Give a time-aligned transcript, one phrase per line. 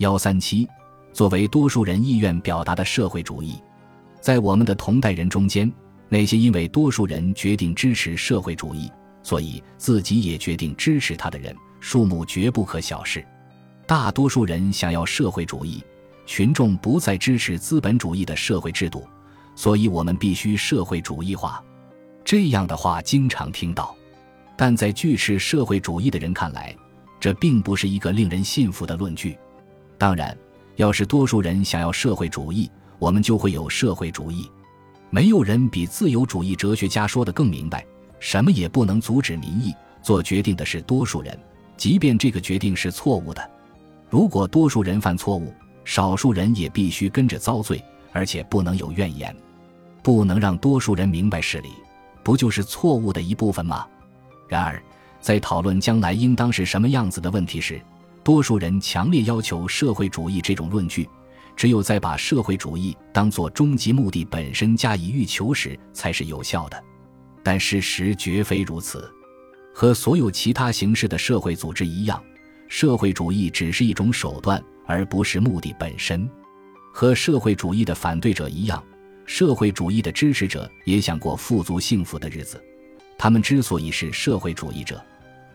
[0.00, 0.66] 幺三七，
[1.12, 3.62] 作为多数人意愿表达的社会主义，
[4.18, 5.70] 在我们的同代人中间，
[6.08, 8.90] 那些因为多数人决定支持社会主义，
[9.22, 13.22] 所以自己也决定支持他的人，数目绝不可小视。
[13.86, 15.84] 大多数人想要社会主义，
[16.24, 19.06] 群众不再支持资本主义的社会制度，
[19.54, 21.62] 所以我们必须社会主义化。
[22.24, 23.94] 这样的话经常听到，
[24.56, 26.74] 但在拒斥社会主义的人看来，
[27.20, 29.36] 这并不是一个令人信服的论据。
[30.00, 30.34] 当然，
[30.76, 34.50] 要是多数人想要社会主义，我们就会有社会主义。
[35.10, 37.84] 没有人比自由主义哲学家说的更明白：
[38.18, 41.38] 什么也不能阻止民意，做决定的是多数人，
[41.76, 43.50] 即便这个决定是错误的。
[44.08, 45.52] 如果多数人犯错误，
[45.84, 49.36] 少数人也必须跟着遭罪，而且不能有怨言，
[50.02, 51.68] 不能让多数人明白事理。
[52.24, 53.86] 不就是错误的一部分吗？
[54.48, 54.82] 然而，
[55.20, 57.78] 在讨论将来应当是什么样子的问题时，
[58.22, 61.08] 多数人强烈要求社会主义这种论据，
[61.56, 66.82] 只有在把社会主义当作终极目的本身加以欲求时才是有效的。
[67.42, 69.10] 但事实绝非如此。
[69.72, 72.22] 和所有其他形式的社会组织一样，
[72.68, 76.28] 社会主义只是一种手段，而不是目的本身。
[76.92, 78.82] 和社会主义的反对者一样。
[79.26, 82.60] 社会主义的支持者也想过富足幸福的日子，
[83.16, 85.00] 他们之所以是社会主义者，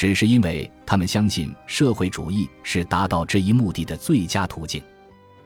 [0.00, 4.82] 只是因为他们相信社会主义是达到这一目的的最佳途径。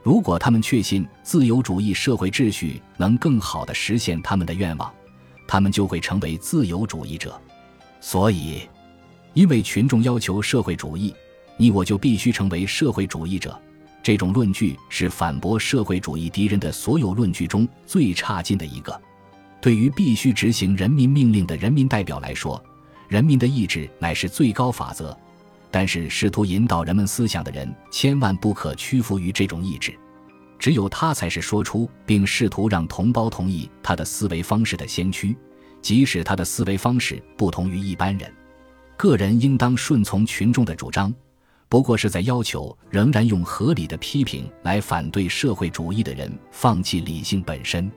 [0.01, 4.95] 如果他们确信自由主义社会秩序能更好地实现他们的愿望，
[5.45, 7.37] 他们就会成为自由主义者。
[8.01, 8.61] 所以，
[9.33, 11.13] 因为群众要求社会主义，
[11.57, 13.61] 你我就必须成为社会主义者。
[14.05, 19.03] 这种论据是反驳社会主义敌人的所有论据中最差劲的一个。
[19.61, 22.65] 对于必须执行人民命令的人民代表来说，
[23.09, 25.17] 人民的意志乃是最高法则。
[25.71, 29.93] 但是，试图引导人们思想的人千万不可屈服于这种意志，
[30.59, 35.37] 只有他才是说出并试图让同胞同意他的思维方式的先驱，
[35.83, 38.33] 即使他的思维方式不同于一般人。
[38.97, 41.13] 个人应当顺从群众的主张。
[41.69, 47.91] 不过是在要求仍然用合理的批评来反对社会主义的人放弃理性本身，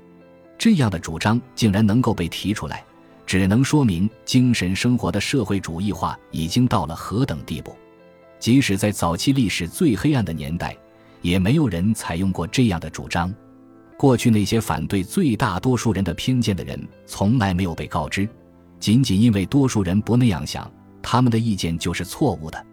[0.57, 2.83] 这样的主张竟然能够被提出来，
[3.27, 7.75] 只能说明精神生活的社会主义化已经到了何等地步。
[8.39, 10.75] 即使在早期历史最黑暗的年代，
[11.21, 13.33] 也没有人采用过这样的主张。
[13.97, 18.29] 过去那些反对最大多数人的偏见的人，从来没有被告知，
[18.79, 20.71] 仅仅因为多数人不那样想，
[21.01, 22.65] 他们的意见就是错误的。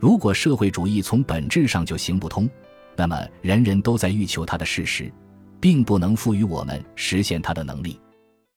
[0.00, 2.50] 如果社会主义从本质上就行不通，
[2.96, 5.12] 那么人人都在欲求它的事实，
[5.60, 8.00] 并不能赋予我们实现它的能力。